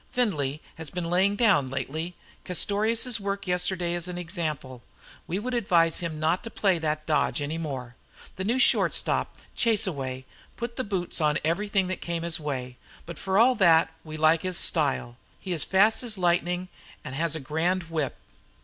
Findlay 0.09 0.61
has 0.79 0.89
been 0.89 1.11
laying 1.11 1.35
down 1.35 1.69
lately. 1.69 2.15
Castorious's 2.43 3.19
work 3.19 3.45
yesterday 3.45 3.93
is 3.93 4.07
an 4.07 4.17
example. 4.17 4.81
We 5.27 5.37
would 5.37 5.53
advise 5.53 5.99
him 5.99 6.19
not 6.19 6.43
to 6.43 6.49
play 6.49 6.79
that 6.79 7.05
dodge 7.05 7.39
any 7.39 7.59
more. 7.59 7.93
The 8.35 8.43
new 8.43 8.57
short 8.57 8.95
stop, 8.95 9.37
Chaseaway, 9.55 10.25
put 10.57 10.75
the 10.75 10.83
boots 10.83 11.21
on 11.21 11.37
everything 11.45 11.85
that 11.89 12.01
came 12.01 12.23
his 12.23 12.39
way, 12.39 12.77
but 13.05 13.19
for 13.19 13.37
all 13.37 13.53
that 13.53 13.93
we 14.03 14.17
like 14.17 14.41
his 14.41 14.57
style. 14.57 15.17
He 15.39 15.51
is 15.51 15.63
fast 15.63 16.01
as 16.01 16.17
lightning 16.17 16.69
and 17.03 17.13
has 17.13 17.35
a 17.35 17.39
grand 17.39 17.83
whip. 17.83 18.15